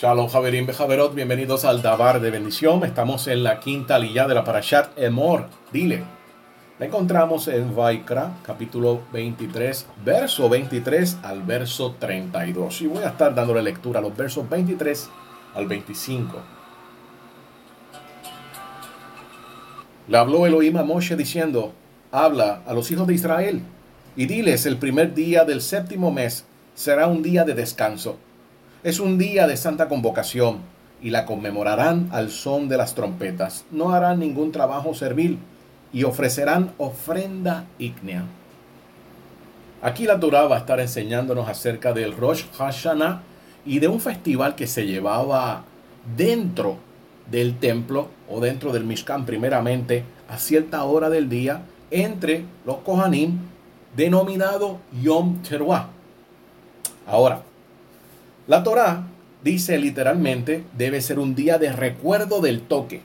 Shalom 0.00 0.28
Javerín 0.28 0.64
Bejaverot, 0.64 1.14
bienvenidos 1.14 1.66
al 1.66 1.82
Dabar 1.82 2.22
de 2.22 2.30
Bendición. 2.30 2.84
Estamos 2.84 3.26
en 3.26 3.42
la 3.42 3.60
quinta 3.60 3.98
lilla 3.98 4.26
de 4.26 4.34
la 4.34 4.44
Parashat 4.44 4.98
Emor. 4.98 5.48
Dile. 5.74 6.04
La 6.78 6.86
encontramos 6.86 7.48
en 7.48 7.76
Vaikra, 7.76 8.38
capítulo 8.42 9.02
23, 9.12 9.84
verso 10.02 10.48
23 10.48 11.18
al 11.22 11.42
verso 11.42 11.96
32. 11.98 12.80
Y 12.80 12.86
voy 12.86 13.04
a 13.04 13.08
estar 13.08 13.34
dándole 13.34 13.62
lectura 13.62 13.98
a 13.98 14.02
los 14.02 14.16
versos 14.16 14.48
23 14.48 15.10
al 15.54 15.66
25. 15.66 16.38
Le 20.08 20.16
habló 20.16 20.46
Elohim 20.46 20.78
a 20.78 20.82
Moshe 20.82 21.14
diciendo, 21.14 21.74
habla 22.10 22.62
a 22.66 22.72
los 22.72 22.90
hijos 22.90 23.06
de 23.06 23.12
Israel 23.12 23.60
y 24.16 24.24
diles, 24.24 24.64
el 24.64 24.78
primer 24.78 25.12
día 25.12 25.44
del 25.44 25.60
séptimo 25.60 26.10
mes 26.10 26.46
será 26.74 27.06
un 27.06 27.22
día 27.22 27.44
de 27.44 27.52
descanso 27.52 28.16
es 28.82 28.98
un 28.98 29.18
día 29.18 29.46
de 29.46 29.56
santa 29.56 29.88
convocación 29.88 30.58
y 31.02 31.10
la 31.10 31.26
conmemorarán 31.26 32.08
al 32.12 32.30
son 32.30 32.68
de 32.68 32.76
las 32.76 32.94
trompetas. 32.94 33.64
No 33.70 33.90
harán 33.90 34.20
ningún 34.20 34.52
trabajo 34.52 34.94
servil 34.94 35.38
y 35.92 36.04
ofrecerán 36.04 36.72
ofrenda 36.78 37.66
ígnea. 37.78 38.24
Aquí 39.82 40.04
la 40.04 40.20
Torah 40.20 40.46
va 40.46 40.56
a 40.56 40.60
estar 40.60 40.80
enseñándonos 40.80 41.48
acerca 41.48 41.92
del 41.92 42.16
Rosh 42.16 42.44
Hashanah 42.56 43.22
y 43.66 43.78
de 43.78 43.88
un 43.88 44.00
festival 44.00 44.54
que 44.54 44.66
se 44.66 44.86
llevaba 44.86 45.64
dentro 46.16 46.76
del 47.30 47.58
templo 47.58 48.08
o 48.28 48.40
dentro 48.40 48.72
del 48.72 48.84
Mishkan 48.84 49.24
primeramente 49.24 50.04
a 50.28 50.38
cierta 50.38 50.82
hora 50.84 51.10
del 51.10 51.28
día 51.28 51.62
entre 51.90 52.44
los 52.64 52.78
Kohanim 52.78 53.38
denominado 53.96 54.78
Yom 55.02 55.42
Teruah. 55.42 55.88
Ahora, 57.06 57.42
la 58.50 58.64
Torá 58.64 59.04
dice 59.44 59.78
literalmente 59.78 60.64
debe 60.76 61.00
ser 61.02 61.20
un 61.20 61.36
día 61.36 61.56
de 61.56 61.70
recuerdo 61.70 62.40
del 62.40 62.62
toque. 62.62 63.00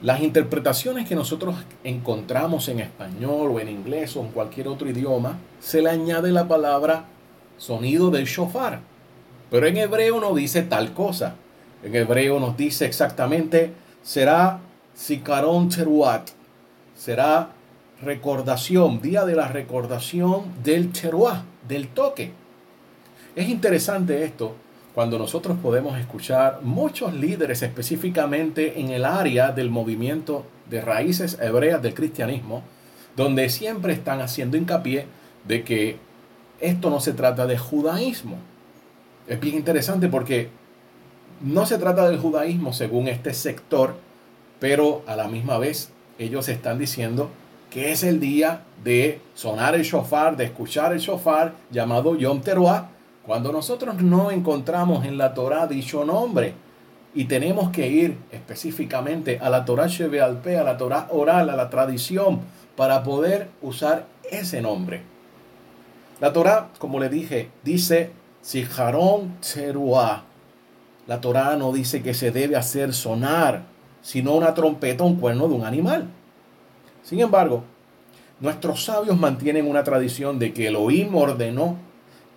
Las 0.00 0.22
interpretaciones 0.22 1.06
que 1.06 1.14
nosotros 1.14 1.56
encontramos 1.84 2.70
en 2.70 2.80
español 2.80 3.50
o 3.50 3.60
en 3.60 3.68
inglés 3.68 4.16
o 4.16 4.22
en 4.22 4.28
cualquier 4.28 4.68
otro 4.68 4.88
idioma, 4.88 5.36
se 5.60 5.82
le 5.82 5.90
añade 5.90 6.32
la 6.32 6.48
palabra 6.48 7.04
sonido 7.58 8.10
del 8.10 8.24
shofar. 8.24 8.80
Pero 9.50 9.66
en 9.66 9.76
hebreo 9.76 10.22
no 10.22 10.34
dice 10.34 10.62
tal 10.62 10.94
cosa. 10.94 11.34
En 11.82 11.94
hebreo 11.94 12.40
nos 12.40 12.56
dice 12.56 12.86
exactamente, 12.86 13.74
será 14.02 14.60
Sikaron 14.94 15.68
Teruat. 15.68 16.30
Será 16.96 17.50
recordación, 18.00 19.02
día 19.02 19.26
de 19.26 19.36
la 19.36 19.48
recordación 19.48 20.44
del 20.64 20.92
Teruah, 20.92 21.42
del 21.68 21.88
toque. 21.88 22.47
Es 23.38 23.48
interesante 23.48 24.24
esto 24.24 24.56
cuando 24.96 25.16
nosotros 25.16 25.56
podemos 25.62 25.96
escuchar 25.96 26.58
muchos 26.64 27.14
líderes 27.14 27.62
específicamente 27.62 28.80
en 28.80 28.88
el 28.88 29.04
área 29.04 29.52
del 29.52 29.70
movimiento 29.70 30.44
de 30.68 30.80
raíces 30.80 31.38
hebreas 31.40 31.80
del 31.80 31.94
cristianismo, 31.94 32.64
donde 33.14 33.48
siempre 33.48 33.92
están 33.92 34.20
haciendo 34.22 34.56
hincapié 34.56 35.06
de 35.46 35.62
que 35.62 35.98
esto 36.58 36.90
no 36.90 36.98
se 36.98 37.12
trata 37.12 37.46
de 37.46 37.56
judaísmo. 37.56 38.38
Es 39.28 39.38
bien 39.38 39.54
interesante 39.54 40.08
porque 40.08 40.48
no 41.40 41.64
se 41.64 41.78
trata 41.78 42.10
del 42.10 42.18
judaísmo 42.18 42.72
según 42.72 43.06
este 43.06 43.34
sector, 43.34 43.94
pero 44.58 45.04
a 45.06 45.14
la 45.14 45.28
misma 45.28 45.58
vez 45.58 45.90
ellos 46.18 46.48
están 46.48 46.80
diciendo 46.80 47.30
que 47.70 47.92
es 47.92 48.02
el 48.02 48.18
día 48.18 48.64
de 48.82 49.20
sonar 49.36 49.76
el 49.76 49.84
shofar, 49.84 50.36
de 50.36 50.46
escuchar 50.46 50.92
el 50.92 50.98
shofar 50.98 51.54
llamado 51.70 52.16
Yom 52.16 52.40
Teruah, 52.40 52.97
cuando 53.28 53.52
nosotros 53.52 54.00
no 54.00 54.30
encontramos 54.30 55.04
en 55.04 55.18
la 55.18 55.34
Torah 55.34 55.66
dicho 55.66 56.02
nombre 56.02 56.54
y 57.14 57.26
tenemos 57.26 57.68
que 57.68 57.86
ir 57.86 58.16
específicamente 58.32 59.38
a 59.38 59.50
la 59.50 59.66
Torah 59.66 59.86
Shebealpe, 59.86 60.56
a 60.56 60.64
la 60.64 60.78
Torah 60.78 61.08
oral, 61.10 61.50
a 61.50 61.56
la 61.56 61.68
tradición, 61.68 62.40
para 62.74 63.02
poder 63.02 63.50
usar 63.60 64.06
ese 64.30 64.62
nombre. 64.62 65.02
La 66.20 66.32
Torah, 66.32 66.70
como 66.78 66.98
le 66.98 67.10
dije, 67.10 67.50
dice 67.64 68.12
Sijarón 68.40 69.36
Teruah. 69.40 70.22
La 71.06 71.20
Torah 71.20 71.54
no 71.56 71.70
dice 71.70 72.02
que 72.02 72.14
se 72.14 72.30
debe 72.30 72.56
hacer 72.56 72.94
sonar, 72.94 73.64
sino 74.00 74.36
una 74.36 74.54
trompeta, 74.54 75.04
un 75.04 75.16
cuerno 75.16 75.48
de 75.48 75.54
un 75.54 75.66
animal. 75.66 76.06
Sin 77.02 77.20
embargo, 77.20 77.62
nuestros 78.40 78.86
sabios 78.86 79.18
mantienen 79.18 79.68
una 79.68 79.84
tradición 79.84 80.38
de 80.38 80.54
que 80.54 80.68
Elohim 80.68 81.14
ordenó 81.14 81.87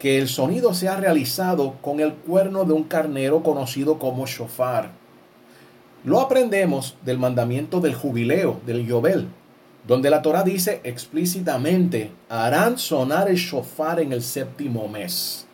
que 0.01 0.17
el 0.17 0.27
sonido 0.27 0.73
sea 0.73 0.95
realizado 0.95 1.75
con 1.79 1.99
el 1.99 2.15
cuerno 2.15 2.65
de 2.65 2.73
un 2.73 2.85
carnero 2.85 3.43
conocido 3.43 3.99
como 3.99 4.25
shofar. 4.25 4.89
Lo 6.03 6.19
aprendemos 6.19 6.95
del 7.05 7.19
mandamiento 7.19 7.79
del 7.81 7.93
jubileo, 7.93 8.59
del 8.65 8.87
Yobel, 8.87 9.27
donde 9.85 10.09
la 10.09 10.23
Torah 10.23 10.41
dice 10.41 10.81
explícitamente, 10.83 12.09
harán 12.29 12.79
sonar 12.79 13.29
el 13.29 13.35
shofar 13.35 13.99
en 13.99 14.11
el 14.11 14.23
séptimo 14.23 14.87
mes. 14.87 15.45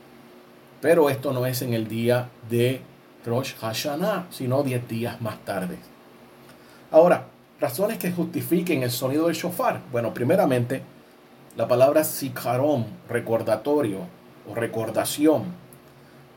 Pero 0.80 1.10
esto 1.10 1.34
no 1.34 1.46
es 1.46 1.62
en 1.62 1.74
el 1.74 1.90
día 1.90 2.30
de 2.50 2.80
Rosh 3.26 3.54
Hashanah, 3.56 4.28
sino 4.30 4.64
diez 4.64 4.88
días 4.88 5.20
más 5.20 5.44
tarde. 5.44 5.78
Ahora, 6.90 7.28
razones 7.60 7.98
que 7.98 8.14
justifiquen 8.14 8.84
el 8.84 8.92
sonido 8.92 9.28
del 9.28 9.36
shofar. 9.36 9.82
Bueno, 9.92 10.14
primeramente, 10.14 10.84
la 11.58 11.68
palabra 11.68 12.06
sikarom, 12.06 12.86
recordatorio, 13.10 14.16
o 14.50 14.56
recordación 14.56 15.68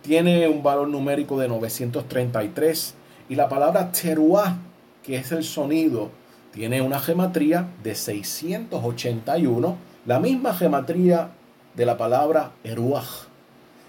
tiene 0.02 0.48
un 0.48 0.62
valor 0.62 0.88
numérico 0.88 1.38
de 1.38 1.48
933 1.48 2.94
y 3.28 3.34
la 3.34 3.48
palabra 3.48 3.92
teruah, 3.92 4.56
que 5.02 5.16
es 5.16 5.30
el 5.32 5.44
sonido, 5.44 6.10
tiene 6.52 6.82
una 6.82 6.98
gematría 6.98 7.68
de 7.82 7.94
681, 7.94 9.76
la 10.06 10.18
misma 10.18 10.54
gematría 10.54 11.30
de 11.74 11.86
la 11.86 11.96
palabra 11.96 12.52
eruach. 12.64 13.28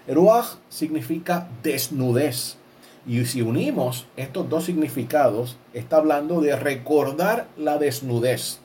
Eruach 0.06 0.58
significa 0.68 1.48
desnudez. 1.62 2.56
Y 3.04 3.24
si 3.24 3.42
unimos 3.42 4.06
estos 4.16 4.48
dos 4.48 4.64
significados, 4.64 5.56
está 5.72 5.96
hablando 5.96 6.40
de 6.40 6.54
recordar 6.54 7.48
la 7.56 7.78
desnudez. 7.78 8.60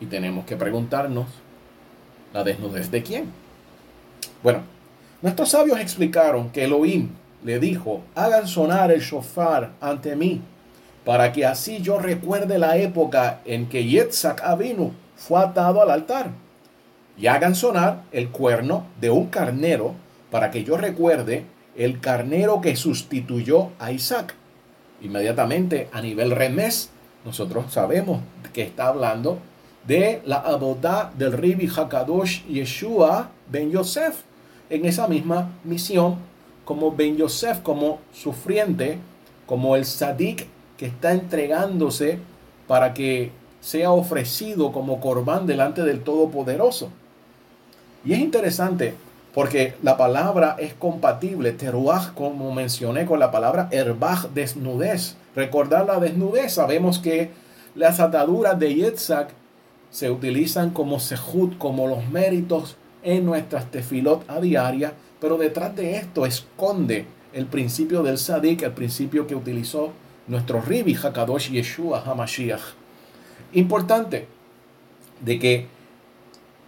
Y 0.00 0.06
tenemos 0.06 0.44
que 0.44 0.56
preguntarnos, 0.56 1.26
¿la 2.32 2.44
desnudez 2.44 2.90
de 2.90 3.02
quién? 3.02 3.45
Bueno, 4.46 4.60
nuestros 5.22 5.48
sabios 5.48 5.80
explicaron 5.80 6.50
que 6.50 6.66
Elohim 6.66 7.08
le 7.42 7.58
dijo, 7.58 8.02
hagan 8.14 8.46
sonar 8.46 8.92
el 8.92 9.00
shofar 9.00 9.72
ante 9.80 10.14
mí, 10.14 10.40
para 11.04 11.32
que 11.32 11.44
así 11.44 11.82
yo 11.82 11.98
recuerde 11.98 12.56
la 12.56 12.76
época 12.76 13.40
en 13.44 13.68
que 13.68 13.84
Yitzhak 13.84 14.44
Avinu 14.44 14.92
fue 15.16 15.40
atado 15.40 15.82
al 15.82 15.90
altar. 15.90 16.30
Y 17.18 17.26
hagan 17.26 17.56
sonar 17.56 18.04
el 18.12 18.28
cuerno 18.28 18.86
de 19.00 19.10
un 19.10 19.26
carnero, 19.26 19.94
para 20.30 20.52
que 20.52 20.62
yo 20.62 20.76
recuerde 20.76 21.44
el 21.76 21.98
carnero 21.98 22.60
que 22.60 22.76
sustituyó 22.76 23.70
a 23.80 23.90
Isaac. 23.90 24.36
Inmediatamente 25.02 25.88
a 25.90 26.00
nivel 26.00 26.30
remés, 26.30 26.90
nosotros 27.24 27.72
sabemos 27.72 28.20
que 28.52 28.62
está 28.62 28.86
hablando 28.86 29.40
de 29.88 30.22
la 30.24 30.36
abodá 30.36 31.10
del 31.18 31.32
Ribi 31.32 31.66
Hakadosh 31.66 32.44
Yeshua 32.46 33.30
ben 33.50 33.72
Yosef 33.72 34.25
en 34.70 34.84
esa 34.84 35.08
misma 35.08 35.50
misión 35.64 36.16
como 36.64 36.92
Ben 36.92 37.16
Yosef, 37.16 37.60
como 37.60 38.00
sufriente, 38.12 38.98
como 39.46 39.76
el 39.76 39.84
sadik 39.84 40.46
que 40.76 40.86
está 40.86 41.12
entregándose 41.12 42.18
para 42.66 42.92
que 42.92 43.30
sea 43.60 43.92
ofrecido 43.92 44.72
como 44.72 45.00
corbán 45.00 45.46
delante 45.46 45.82
del 45.82 46.02
Todopoderoso. 46.02 46.90
Y 48.04 48.12
es 48.12 48.18
interesante 48.18 48.94
porque 49.34 49.74
la 49.82 49.96
palabra 49.96 50.56
es 50.58 50.74
compatible, 50.74 51.52
teruach, 51.52 52.14
como 52.14 52.52
mencioné, 52.52 53.04
con 53.04 53.18
la 53.18 53.30
palabra 53.30 53.68
herbach, 53.70 54.30
desnudez. 54.30 55.16
Recordar 55.34 55.86
la 55.86 56.00
desnudez, 56.00 56.54
sabemos 56.54 56.98
que 56.98 57.30
las 57.74 58.00
ataduras 58.00 58.58
de 58.58 58.74
Yitzhak 58.74 59.28
se 59.90 60.10
utilizan 60.10 60.70
como 60.70 60.98
sehut, 61.00 61.58
como 61.58 61.86
los 61.86 62.08
méritos 62.08 62.76
en 63.06 63.24
nuestras 63.24 63.70
tefilot 63.70 64.28
a 64.28 64.40
diaria, 64.40 64.92
pero 65.20 65.38
detrás 65.38 65.74
de 65.76 65.96
esto 65.96 66.26
esconde 66.26 67.06
el 67.32 67.46
principio 67.46 68.02
del 68.02 68.18
sadik, 68.18 68.62
el 68.62 68.72
principio 68.72 69.28
que 69.28 69.36
utilizó 69.36 69.92
nuestro 70.26 70.60
Ribi 70.60 70.94
Hakadosh 70.94 71.50
Yeshua 71.50 72.02
HaMashiach. 72.04 72.74
Importante 73.52 74.26
de 75.20 75.38
que 75.38 75.66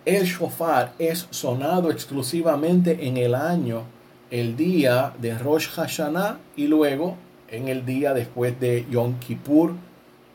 el 0.04 0.24
shofar 0.24 0.92
es 1.00 1.26
sonado 1.30 1.90
exclusivamente 1.90 3.08
en 3.08 3.16
el 3.16 3.34
año, 3.34 3.82
el 4.30 4.56
día 4.56 5.14
de 5.20 5.36
Rosh 5.36 5.68
Hashanah 5.70 6.38
y 6.54 6.68
luego 6.68 7.16
en 7.48 7.66
el 7.66 7.84
día 7.84 8.14
después 8.14 8.58
de 8.60 8.86
Yom 8.90 9.18
Kippur, 9.18 9.72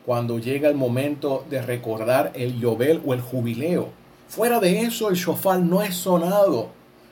cuando 0.04 0.38
llega 0.38 0.68
el 0.68 0.74
momento 0.74 1.46
de 1.48 1.62
recordar 1.62 2.30
el 2.34 2.60
Yobel 2.60 3.00
o 3.06 3.14
el 3.14 3.22
jubileo 3.22 4.03
Fuera 4.28 4.60
de 4.60 4.82
eso, 4.82 5.08
el 5.08 5.16
shofar 5.16 5.60
no 5.60 5.82
es 5.82 5.94
sonado. 5.94 6.70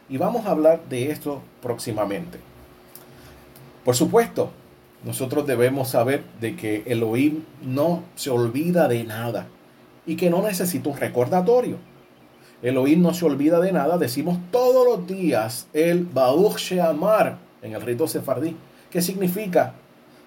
Y 0.09 0.17
vamos 0.17 0.47
a 0.47 0.51
hablar 0.51 0.83
de 0.89 1.11
esto 1.11 1.43
próximamente. 1.61 2.39
Por 3.85 3.95
supuesto, 3.95 4.51
nosotros 5.05 5.47
debemos 5.47 5.89
saber 5.89 6.23
de 6.41 6.55
que 6.55 6.83
Elohim 6.87 7.43
no 7.63 8.05
se 8.15 8.31
olvida 8.31 8.89
de 8.89 9.05
nada 9.05 9.49
y 10.07 10.17
que 10.17 10.31
no 10.31 10.43
necesita 10.43 10.91
un 10.91 10.97
recordatorio. 10.97 11.77
Elohim 12.63 13.03
no 13.03 13.13
se 13.13 13.25
olvida 13.25 13.59
de 13.59 13.73
nada, 13.73 13.99
decimos 13.99 14.39
todos 14.53 14.87
los 14.87 15.07
días 15.07 15.67
el 15.73 16.05
Baruch 16.05 16.59
Sheamar 16.59 17.39
en 17.61 17.73
el 17.73 17.83
rito 17.83 18.07
sefardí, 18.07 18.57
que 18.91 19.03
significa 19.03 19.75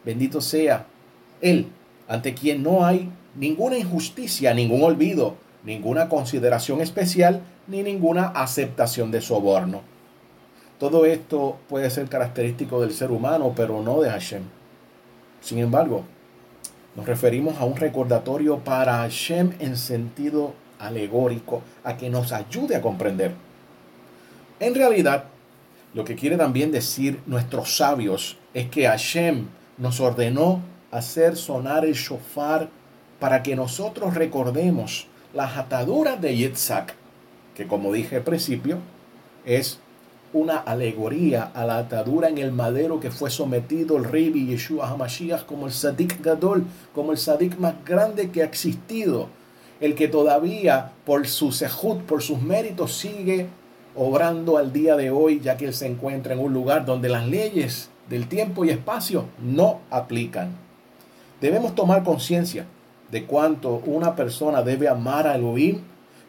bendito 0.03 0.41
sea 0.41 0.85
Él, 1.41 1.67
ante 2.07 2.33
quien 2.33 2.61
no 2.61 2.85
hay 2.85 3.09
ninguna 3.35 3.77
injusticia, 3.77 4.53
ningún 4.53 4.83
olvido, 4.83 5.35
ninguna 5.65 6.07
consideración 6.07 6.81
especial, 6.81 7.41
ni 7.67 7.83
ninguna 7.83 8.27
aceptación 8.27 9.11
de 9.11 9.21
soborno. 9.21 9.81
Todo 10.79 11.05
esto 11.05 11.57
puede 11.67 11.89
ser 11.89 12.07
característico 12.07 12.81
del 12.81 12.93
ser 12.93 13.11
humano, 13.11 13.53
pero 13.55 13.81
no 13.81 14.01
de 14.01 14.09
Hashem. 14.09 14.43
Sin 15.41 15.59
embargo, 15.59 16.03
nos 16.95 17.05
referimos 17.05 17.57
a 17.57 17.65
un 17.65 17.75
recordatorio 17.75 18.59
para 18.59 18.97
Hashem 18.97 19.53
en 19.59 19.77
sentido 19.77 20.53
alegórico, 20.79 21.61
a 21.83 21.97
que 21.97 22.09
nos 22.09 22.31
ayude 22.31 22.75
a 22.75 22.81
comprender. 22.81 23.31
En 24.59 24.75
realidad, 24.75 25.25
lo 25.93 26.03
que 26.03 26.15
quiere 26.15 26.37
también 26.37 26.71
decir 26.71 27.21
nuestros 27.25 27.77
sabios 27.77 28.37
es 28.53 28.69
que 28.69 28.87
Hashem 28.87 29.47
nos 29.77 29.99
ordenó 29.99 30.61
hacer 30.91 31.35
sonar 31.35 31.85
el 31.85 31.93
shofar 31.93 32.69
para 33.19 33.43
que 33.43 33.55
nosotros 33.55 34.13
recordemos 34.13 35.07
las 35.35 35.57
ataduras 35.57 36.19
de 36.21 36.35
Yitzhak, 36.35 36.95
que 37.53 37.67
como 37.67 37.91
dije 37.91 38.15
al 38.15 38.23
principio, 38.23 38.79
es 39.45 39.79
una 40.31 40.57
alegoría 40.57 41.51
a 41.53 41.65
la 41.65 41.77
atadura 41.77 42.29
en 42.29 42.37
el 42.37 42.51
madero 42.51 42.99
que 42.99 43.11
fue 43.11 43.29
sometido 43.29 43.97
el 43.97 44.05
Ribi 44.05 44.47
Yeshua 44.47 44.89
HaMashiach 44.89 45.45
como 45.45 45.67
el 45.67 45.73
Sadik 45.73 46.21
Gadol, 46.23 46.65
como 46.93 47.11
el 47.11 47.17
Sadik 47.17 47.57
más 47.57 47.75
grande 47.85 48.31
que 48.31 48.41
ha 48.41 48.45
existido, 48.45 49.27
el 49.81 49.93
que 49.95 50.07
todavía 50.07 50.93
por 51.05 51.27
su 51.27 51.51
sejut, 51.51 52.01
por 52.03 52.21
sus 52.21 52.41
méritos 52.41 52.93
sigue 52.97 53.47
obrando 53.93 54.57
al 54.57 54.71
día 54.71 54.95
de 54.95 55.11
hoy, 55.11 55.41
ya 55.41 55.57
que 55.57 55.65
él 55.65 55.73
se 55.73 55.87
encuentra 55.87 56.33
en 56.33 56.39
un 56.39 56.53
lugar 56.53 56.85
donde 56.85 57.09
las 57.09 57.27
leyes 57.27 57.89
del 58.09 58.27
tiempo 58.27 58.63
y 58.63 58.69
espacio 58.69 59.25
no 59.41 59.81
aplican. 59.89 60.55
Debemos 61.41 61.75
tomar 61.75 62.03
conciencia 62.03 62.65
de 63.15 63.23
cuánto 63.23 63.81
una 63.85 64.13
persona 64.13 64.61
debe 64.61 64.89
amar 64.89 65.25
a 65.25 65.35
Elohim 65.35 65.79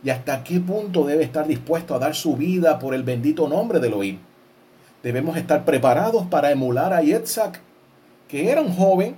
y 0.05 0.11
hasta 0.11 0.45
qué 0.45 0.61
punto 0.61 1.05
debe 1.05 1.25
estar 1.25 1.45
dispuesto 1.45 1.97
a 1.97 1.99
dar 1.99 2.15
su 2.15 2.37
vida 2.37 2.79
por 2.79 2.95
el 2.95 3.03
bendito 3.03 3.49
nombre 3.49 3.81
de 3.81 3.89
Elohim. 3.89 4.19
Debemos 5.03 5.37
estar 5.37 5.65
preparados 5.65 6.27
para 6.27 6.53
emular 6.53 6.93
a 6.93 7.03
Yitzhak, 7.03 7.61
que 8.29 8.53
era 8.53 8.61
un 8.61 8.73
joven 8.73 9.17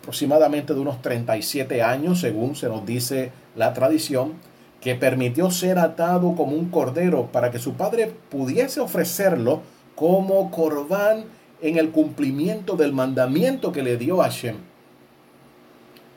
aproximadamente 0.00 0.72
de 0.72 0.80
unos 0.80 1.02
37 1.02 1.82
años, 1.82 2.20
según 2.20 2.56
se 2.56 2.70
nos 2.70 2.86
dice 2.86 3.32
la 3.54 3.74
tradición, 3.74 4.32
que 4.80 4.94
permitió 4.94 5.50
ser 5.50 5.78
atado 5.78 6.34
como 6.36 6.56
un 6.56 6.70
cordero 6.70 7.26
para 7.30 7.50
que 7.50 7.58
su 7.58 7.74
padre 7.74 8.14
pudiese 8.30 8.80
ofrecerlo 8.80 9.60
como 9.94 10.50
corbán 10.50 11.26
en 11.60 11.76
el 11.76 11.90
cumplimiento 11.90 12.76
del 12.76 12.94
mandamiento 12.94 13.72
que 13.72 13.82
le 13.82 13.98
dio 13.98 14.22
Hashem. 14.22 14.70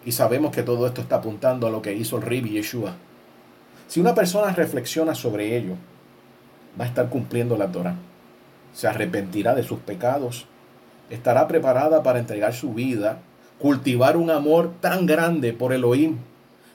Y 0.06 0.12
sabemos 0.12 0.52
que 0.52 0.64
todo 0.64 0.86
esto 0.86 1.02
está 1.02 1.18
apuntando 1.18 1.68
a 1.68 1.70
lo 1.70 1.82
que 1.82 1.94
hizo 1.94 2.18
el 2.18 2.24
Ribi 2.24 2.52
Yeshua. 2.52 2.94
Si 3.88 4.00
una 4.00 4.16
persona 4.16 4.52
reflexiona 4.52 5.16
sobre 5.16 5.56
ello, 5.56 5.76
va 6.80 6.86
a 6.86 6.88
estar 6.88 7.10
cumpliendo 7.10 7.58
la 7.58 7.72
Torah. 7.72 7.96
Se 8.74 8.88
arrepentirá 8.88 9.56
de 9.56 9.64
sus 9.64 9.80
pecados, 9.80 10.48
estará 11.10 11.48
preparada 11.48 12.04
para 12.04 12.20
entregar 12.20 12.54
su 12.54 12.74
vida, 12.74 13.20
cultivar 13.60 14.18
un 14.18 14.30
amor 14.30 14.74
tan 14.82 15.06
grande 15.06 15.54
por 15.54 15.74
Elohim 15.74 16.18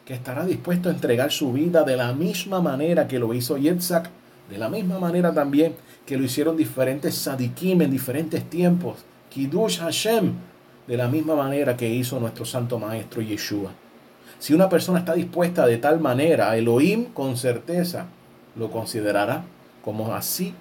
que 0.05 0.15
estará 0.15 0.47
dispuesto 0.47 0.89
a 0.89 0.93
entregar 0.93 1.31
su 1.31 1.53
vida 1.53 1.83
de 1.85 1.97
la 1.97 2.15
misma 2.15 2.63
manera 2.63 3.07
que 3.09 3.19
lo 3.19 3.35
hizo 3.35 3.59
Yitzhak, 3.59 4.09
de 4.49 4.57
la 4.57 4.71
misma 4.71 4.99
manera 4.99 5.35
también 5.35 5.75
que 6.07 6.17
lo 6.17 6.25
hicieron 6.25 6.57
diferentes 6.57 7.15
sadikim 7.15 7.83
en 7.83 7.91
diferentes 7.91 8.49
tiempos, 8.49 9.05
Kiddush 9.29 9.81
Hashem, 9.81 10.33
de 10.89 10.97
la 10.97 11.07
misma 11.07 11.37
manera 11.37 11.77
que 11.77 11.89
hizo 11.89 12.19
nuestro 12.19 12.47
Santo 12.47 12.79
Maestro 12.79 13.21
Yeshua. 13.21 13.71
Si 14.39 14.55
una 14.55 14.71
persona 14.71 15.01
está 15.01 15.13
dispuesta 15.13 15.67
de 15.67 15.77
tal 15.77 16.01
manera, 16.01 16.57
Elohim 16.57 17.13
con 17.13 17.37
certeza 17.37 18.07
lo 18.57 18.71
considerará 18.71 19.45
como 19.85 20.15
así 20.15 20.55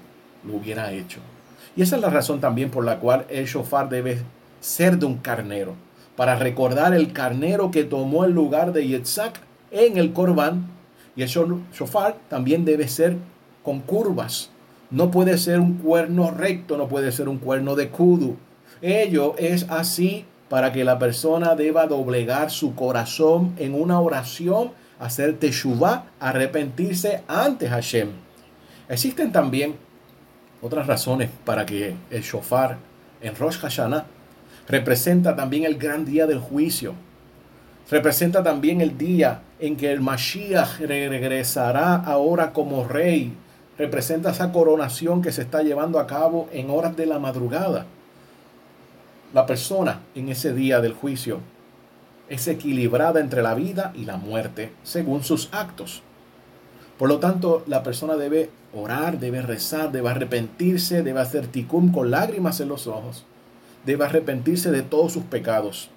lo 0.46 0.56
hubiera 0.56 0.92
hecho. 0.92 1.20
Y 1.78 1.82
esa 1.82 1.96
es 1.96 2.02
la 2.02 2.10
razón 2.10 2.42
también 2.42 2.70
por 2.70 2.84
la 2.84 3.00
cual 3.00 3.26
el 3.30 3.46
shofar 3.46 3.88
debe 3.88 4.22
ser 4.60 4.98
de 4.98 5.06
un 5.06 5.18
carnero 5.18 5.76
para 6.18 6.36
recordar 6.36 6.94
el 6.94 7.14
carnero 7.14 7.72
que 7.72 7.86
tomó 7.86 8.26
el 8.26 8.34
lugar 8.34 8.74
de 8.74 8.86
Yitzhak 8.86 9.40
en 9.72 9.98
el 9.98 10.12
Corbán. 10.12 10.66
Y 11.16 11.22
el 11.22 11.30
shofar 11.30 12.18
también 12.30 12.66
debe 12.66 12.88
ser 12.88 13.16
con 13.64 13.80
curvas. 13.80 14.50
No 14.90 15.10
puede 15.10 15.38
ser 15.38 15.60
un 15.60 15.76
cuerno 15.76 16.32
recto, 16.32 16.78
no 16.78 16.88
puede 16.88 17.12
ser 17.12 17.30
un 17.30 17.38
cuerno 17.38 17.76
de 17.76 17.90
kudu. 17.90 18.38
Ello 18.82 19.36
es 19.38 19.70
así 19.70 20.26
para 20.50 20.72
que 20.72 20.84
la 20.84 21.00
persona 21.00 21.56
deba 21.56 21.88
doblegar 21.88 22.52
su 22.52 22.76
corazón 22.76 23.54
en 23.58 23.74
una 23.74 24.00
oración, 24.00 24.72
hacer 25.00 25.38
teshuvah, 25.38 26.06
arrepentirse 26.20 27.24
ante 27.28 27.68
Hashem. 27.68 28.10
Existen 28.88 29.32
también 29.32 29.76
otras 30.62 30.88
razones 30.88 31.30
para 31.44 31.66
que 31.66 31.96
el 32.10 32.22
shofar 32.22 32.78
en 33.22 33.36
Rosh 33.36 33.58
Hashanah 33.58 34.06
representa 34.68 35.36
también 35.36 35.66
el 35.66 35.78
gran 35.78 36.06
día 36.06 36.28
del 36.28 36.40
juicio. 36.40 36.94
Representa 37.90 38.44
también 38.44 38.82
el 38.82 38.98
día 38.98 39.42
en 39.60 39.76
que 39.76 39.92
el 39.92 40.02
Mashiach 40.02 40.80
regresará 40.80 41.96
ahora 41.96 42.54
como 42.54 42.88
rey. 42.88 43.34
Representa 43.78 44.32
esa 44.32 44.52
coronación 44.52 45.22
que 45.22 45.32
se 45.32 45.42
está 45.42 45.62
llevando 45.64 46.00
a 46.00 46.08
cabo 46.08 46.50
en 46.52 46.70
horas 46.70 46.96
de 46.98 47.06
la 47.06 47.20
madrugada. 47.20 47.86
La 49.34 49.46
persona 49.46 50.02
en 50.16 50.30
ese 50.30 50.54
día 50.54 50.82
del 50.82 50.94
juicio 50.94 51.40
es 52.30 52.48
equilibrada 52.48 53.20
entre 53.20 53.42
la 53.42 53.56
vida 53.56 53.92
y 53.96 54.06
la 54.06 54.18
muerte 54.18 54.74
según 54.84 55.24
sus 55.24 55.50
actos. 55.52 56.02
Por 56.98 57.10
lo 57.10 57.20
tanto, 57.20 57.64
la 57.68 57.84
persona 57.84 58.16
debe 58.16 58.50
orar, 58.74 59.20
debe 59.20 59.42
rezar, 59.42 59.92
debe 59.92 60.10
arrepentirse, 60.10 61.04
debe 61.04 61.20
hacer 61.20 61.48
ticum 61.48 61.92
con 61.92 62.10
lágrimas 62.10 62.60
en 62.60 62.70
los 62.70 62.88
ojos 62.88 63.26
debe 63.88 64.04
arrepentirse 64.04 64.70
de 64.70 64.84
todos 64.84 65.14
sus 65.14 65.24
pecados. 65.24 65.90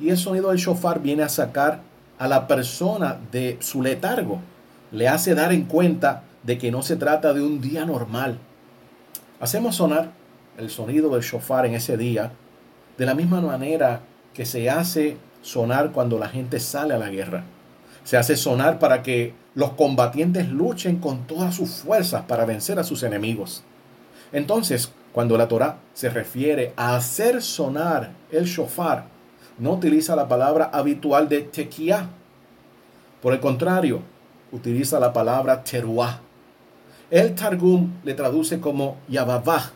Y 0.00 0.10
el 0.10 0.18
sonido 0.18 0.50
del 0.50 0.58
shofar 0.58 1.00
viene 1.00 1.22
a 1.22 1.28
sacar 1.28 1.80
a 2.18 2.26
la 2.26 2.48
persona 2.48 3.18
de 3.30 3.56
su 3.60 3.80
letargo. 3.80 4.40
Le 4.90 5.08
hace 5.08 5.34
dar 5.34 5.52
en 5.52 5.62
cuenta 5.62 6.24
de 6.42 6.58
que 6.58 6.72
no 6.72 6.82
se 6.82 6.96
trata 6.96 7.32
de 7.32 7.40
un 7.40 7.60
día 7.60 7.86
normal. 7.86 8.38
Hacemos 9.40 9.76
sonar 9.76 10.10
el 10.58 10.68
sonido 10.68 11.10
del 11.10 11.22
shofar 11.22 11.64
en 11.64 11.74
ese 11.74 11.96
día 11.96 12.32
de 12.98 13.06
la 13.06 13.14
misma 13.14 13.40
manera 13.40 14.00
que 14.34 14.46
se 14.46 14.70
hace 14.70 15.16
sonar 15.42 15.92
cuando 15.92 16.18
la 16.18 16.28
gente 16.28 16.60
sale 16.60 16.94
a 16.94 16.98
la 16.98 17.10
guerra. 17.10 17.44
Se 18.04 18.16
hace 18.16 18.36
sonar 18.36 18.78
para 18.78 19.02
que 19.02 19.34
los 19.54 19.72
combatientes 19.72 20.48
luchen 20.48 20.98
con 20.98 21.26
todas 21.26 21.54
sus 21.54 21.70
fuerzas 21.70 22.22
para 22.22 22.44
vencer 22.44 22.78
a 22.78 22.84
sus 22.84 23.02
enemigos. 23.02 23.62
Entonces, 24.32 24.92
cuando 25.12 25.36
la 25.36 25.48
Torah 25.48 25.78
se 25.92 26.08
refiere 26.08 26.72
a 26.76 26.96
hacer 26.96 27.42
sonar 27.42 28.12
el 28.30 28.44
shofar, 28.44 29.04
no 29.58 29.72
utiliza 29.72 30.16
la 30.16 30.26
palabra 30.26 30.70
habitual 30.72 31.28
de 31.28 31.42
tequía. 31.42 32.08
Por 33.20 33.34
el 33.34 33.40
contrario, 33.40 34.00
utiliza 34.50 34.98
la 34.98 35.12
palabra 35.12 35.62
teruah. 35.62 36.20
El 37.10 37.34
Targum 37.34 37.92
le 38.04 38.14
traduce 38.14 38.58
como 38.58 38.96
yababah, 39.08 39.70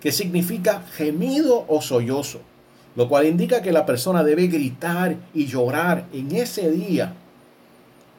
que 0.00 0.12
significa 0.12 0.82
gemido 0.94 1.66
o 1.68 1.82
sollozo, 1.82 2.40
lo 2.96 3.08
cual 3.08 3.26
indica 3.26 3.62
que 3.62 3.72
la 3.72 3.86
persona 3.86 4.24
debe 4.24 4.48
gritar 4.48 5.16
y 5.32 5.46
llorar 5.46 6.06
en 6.12 6.34
ese 6.34 6.70
día 6.70 7.14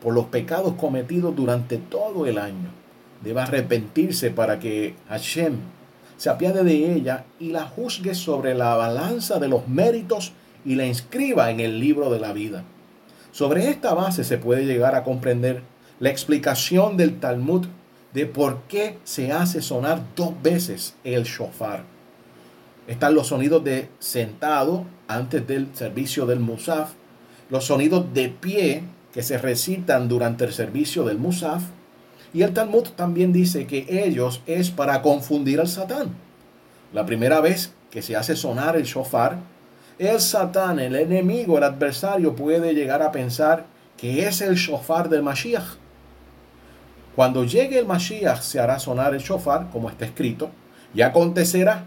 por 0.02 0.14
los 0.14 0.26
pecados 0.26 0.74
cometidos 0.74 1.36
durante 1.36 1.78
todo 1.78 2.26
el 2.26 2.38
año. 2.38 2.70
Debe 3.22 3.42
arrepentirse 3.42 4.32
para 4.32 4.60
que 4.60 4.96
Hashem 5.10 5.58
se 6.18 6.30
apiade 6.30 6.64
de 6.64 6.94
ella 6.94 7.26
y 7.40 7.52
la 7.52 7.66
juzgue 7.66 8.16
sobre 8.16 8.54
la 8.54 8.76
balanza 8.76 9.40
de 9.40 9.48
los 9.48 9.68
méritos 9.68 10.34
y 10.66 10.76
la 10.76 10.86
inscriba 10.86 11.52
en 11.52 11.60
el 11.60 11.80
libro 11.80 12.12
de 12.12 12.20
la 12.20 12.34
vida. 12.34 12.64
Sobre 13.32 13.70
esta 13.70 13.94
base 13.94 14.24
se 14.24 14.38
puede 14.38 14.66
llegar 14.66 14.96
a 14.96 15.04
comprender 15.04 15.62
la 16.00 16.10
explicación 16.10 16.98
del 16.98 17.20
Talmud 17.20 17.68
de 18.14 18.26
por 18.26 18.62
qué 18.64 18.98
se 19.04 19.32
hace 19.32 19.62
sonar 19.62 20.02
dos 20.16 20.34
veces 20.42 20.96
el 21.04 21.24
shofar. 21.24 21.84
Están 22.88 23.14
los 23.14 23.28
sonidos 23.28 23.64
de 23.64 23.90
sentado 24.00 24.86
antes 25.08 25.46
del 25.48 25.68
servicio 25.74 26.26
del 26.26 26.40
musaf, 26.40 26.94
los 27.50 27.66
sonidos 27.66 28.14
de 28.14 28.30
pie 28.30 28.84
que 29.14 29.24
se 29.24 29.38
recitan 29.38 30.08
durante 30.08 30.46
el 30.46 30.54
servicio 30.54 31.04
del 31.04 31.18
musaf 31.18 31.64
y 32.34 32.44
el 32.44 32.54
Talmud 32.54 32.88
también 32.96 33.34
dice 33.34 33.68
que 33.68 33.86
ellos 33.90 34.42
es 34.46 34.72
para 34.72 35.02
confundir 35.02 35.60
al 35.60 35.68
Satán. 35.68 36.10
La 36.94 37.06
primera 37.06 37.42
vez 37.42 37.74
que 37.90 38.02
se 38.02 38.16
hace 38.16 38.36
sonar 38.36 38.76
el 38.78 38.84
shofar, 38.84 39.38
el 40.00 40.20
Satán, 40.20 40.80
el 40.80 40.96
enemigo, 40.96 41.58
el 41.58 41.64
adversario 41.66 42.36
puede 42.36 42.74
llegar 42.74 43.02
a 43.02 43.12
pensar 43.12 43.66
que 43.98 44.28
es 44.28 44.42
el 44.42 44.56
shofar 44.56 45.10
del 45.10 45.24
Mashiach. 45.24 45.76
Cuando 47.16 47.44
llegue 47.44 47.80
el 47.80 47.86
Mashiach 47.86 48.42
se 48.42 48.60
hará 48.60 48.80
sonar 48.80 49.14
el 49.14 49.20
shofar, 49.20 49.70
como 49.70 49.90
está 49.90 50.06
escrito, 50.06 50.50
y 50.94 51.02
acontecerá 51.02 51.84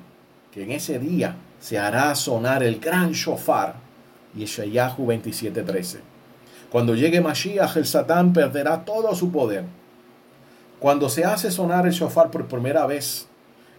que 0.55 0.63
en 0.63 0.71
ese 0.71 1.01
día 1.01 1.35
se 1.59 1.81
hará 1.81 2.15
sonar 2.15 2.63
el 2.63 2.79
gran 2.79 3.11
shofar. 3.11 3.75
Yeshayahu 4.37 5.05
27:13. 5.05 5.99
Cuando 6.71 6.95
llegue 6.95 7.21
Mashiach, 7.21 7.77
el 7.77 7.87
Satán 7.87 8.33
perderá 8.33 8.85
todo 8.85 9.13
su 9.17 9.33
poder. 9.33 9.65
Cuando 10.79 11.09
se 11.09 11.25
hace 11.25 11.51
sonar 11.51 11.87
el 11.87 11.93
shofar 11.93 12.31
por 12.31 12.47
primera 12.47 12.87
vez, 12.87 13.27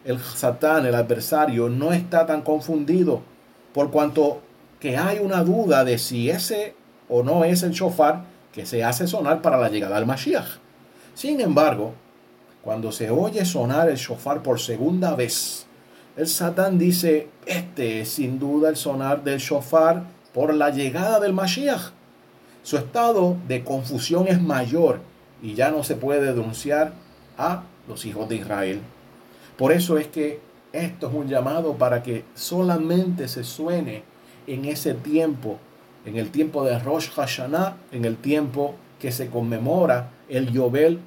el 0.04 0.20
Satán, 0.20 0.86
el 0.86 0.96
adversario, 0.96 1.70
no 1.70 1.94
está 1.94 2.26
tan 2.26 2.42
confundido 2.42 3.22
por 3.74 3.90
cuanto 3.90 4.42
que 4.82 4.98
hay 4.98 5.20
una 5.20 5.46
duda 5.46 5.86
de 5.86 5.98
si 5.98 6.30
ese 6.30 6.76
o 7.08 7.24
no 7.24 7.46
es 7.46 7.64
el 7.64 7.72
shofar 7.72 8.26
que 8.52 8.66
se 8.66 8.84
hace 8.84 9.08
sonar 9.08 9.42
para 9.42 9.58
la 9.58 9.70
llegada 9.70 9.96
al 9.96 10.06
Mashiach. 10.06 10.58
Sin 11.14 11.40
embargo, 11.40 11.94
cuando 12.62 12.92
se 12.92 13.10
oye 13.12 13.46
sonar 13.46 13.90
el 13.90 13.96
shofar 13.96 14.44
por 14.44 14.60
segunda 14.60 15.16
vez, 15.16 15.68
el 16.18 16.28
Satán 16.28 16.78
dice, 16.78 17.28
este 17.46 18.02
es 18.02 18.10
sin 18.10 18.40
duda 18.40 18.70
el 18.70 18.78
sonar 18.78 19.24
del 19.24 19.40
shofar 19.40 20.04
por 20.34 20.54
la 20.54 20.70
llegada 20.70 21.20
del 21.20 21.34
Mashiach. 21.34 21.92
Su 22.64 22.78
estado 22.78 23.38
de 23.48 23.64
confusión 23.64 24.28
es 24.28 24.42
mayor 24.42 25.00
y 25.42 25.54
ya 25.54 25.72
no 25.72 25.84
se 25.84 25.96
puede 25.96 26.34
denunciar 26.34 26.94
a 27.38 27.64
los 27.88 28.06
hijos 28.06 28.30
de 28.30 28.38
Israel. 28.38 28.82
Por 29.58 29.72
eso 29.72 29.98
es 29.98 30.08
que 30.08 30.40
esto 30.74 31.08
es 31.08 31.14
un 31.14 31.28
llamado 31.28 31.74
para 31.74 32.02
que 32.02 32.24
solamente 32.34 33.28
se 33.28 33.44
suene 33.44 34.04
en 34.48 34.66
ese 34.66 34.94
tiempo, 34.94 35.58
en 36.06 36.18
el 36.18 36.32
tiempo 36.32 36.64
de 36.66 36.80
Rosh 36.80 37.10
Hashanah, 37.12 37.78
en 37.92 38.06
el 38.06 38.18
tiempo 38.18 38.76
que 39.00 39.12
se 39.12 39.30
conmemora 39.30 40.12
el 40.30 40.52
Yobel, 40.52 41.00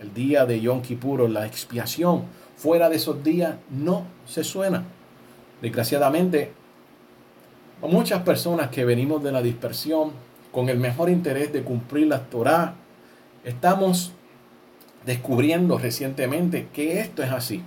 el 0.00 0.14
día 0.14 0.46
de 0.46 0.60
Yom 0.60 0.82
Kippur, 0.82 1.28
la 1.28 1.46
expiación. 1.46 2.24
Fuera 2.62 2.88
de 2.88 2.94
esos 2.94 3.24
días 3.24 3.56
no 3.70 4.04
se 4.24 4.44
suena. 4.44 4.84
Desgraciadamente, 5.60 6.52
muchas 7.80 8.22
personas 8.22 8.70
que 8.70 8.84
venimos 8.84 9.20
de 9.24 9.32
la 9.32 9.42
dispersión 9.42 10.12
con 10.52 10.68
el 10.68 10.78
mejor 10.78 11.10
interés 11.10 11.52
de 11.52 11.64
cumplir 11.64 12.06
la 12.06 12.20
Torah, 12.26 12.74
estamos 13.42 14.12
descubriendo 15.04 15.76
recientemente 15.76 16.68
que 16.72 17.00
esto 17.00 17.24
es 17.24 17.32
así. 17.32 17.64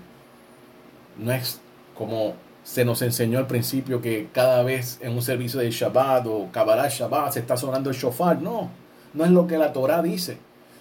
No 1.18 1.34
es 1.34 1.60
como 1.98 2.36
se 2.64 2.86
nos 2.86 3.02
enseñó 3.02 3.40
al 3.40 3.48
principio 3.48 4.02
que 4.02 4.30
cada 4.32 4.64
vez 4.64 4.98
en 5.02 5.12
un 5.12 5.22
servicio 5.22 5.60
de 5.60 5.72
Shabbat 5.72 6.26
o 6.26 6.48
Kabbalah 6.54 6.88
Shabbat 6.88 7.34
se 7.34 7.42
está 7.42 7.58
sonando 7.58 7.90
el 7.90 7.98
shofar. 7.98 8.42
No, 8.42 8.70
no 9.14 9.26
es 9.26 9.32
lo 9.32 9.46
que 9.46 9.58
la 9.58 9.74
Torah 9.74 10.02
dice. 10.02 10.38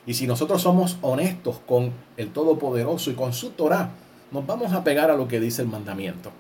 Y 0.07 0.15
si 0.15 0.29
nosotros 0.29 0.63
somos 0.63 0.99
honestos 1.03 1.59
con 1.67 1.91
el 2.17 2.31
Todopoderoso 2.31 3.11
y 3.11 3.15
con 3.15 3.33
su 3.33 3.51
Torah, 3.51 3.91
nos 4.35 4.45
vamos 4.45 4.73
a 4.73 4.83
pegar 4.83 5.13
a 5.13 5.17
lo 5.17 5.29
que 5.29 5.39
dice 5.39 5.63
el 5.63 5.69
mandamiento. 5.69 6.33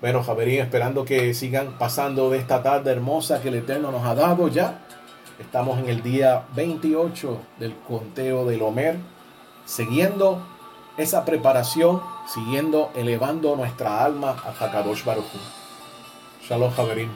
Bueno, 0.00 0.22
Javerín, 0.22 0.60
esperando 0.60 1.04
que 1.04 1.34
sigan 1.34 1.76
pasando 1.76 2.30
de 2.30 2.38
esta 2.38 2.62
tarde 2.62 2.92
hermosa 2.92 3.42
que 3.42 3.48
el 3.48 3.56
Eterno 3.56 3.90
nos 3.90 4.06
ha 4.06 4.14
dado 4.14 4.46
ya. 4.46 4.78
Estamos 5.40 5.80
en 5.80 5.88
el 5.88 6.04
día 6.04 6.44
28 6.54 7.40
del 7.58 7.74
conteo 7.74 8.46
del 8.46 8.62
Homer 8.62 8.96
siguiendo 9.66 10.40
esa 10.96 11.24
preparación, 11.24 12.00
siguiendo 12.32 12.92
elevando 12.94 13.56
nuestra 13.56 14.04
alma 14.04 14.36
a 14.44 14.52
Hakadosh 14.52 15.04
Baruch 15.04 15.24
Shalom, 16.48 16.70
Javerín. 16.70 17.10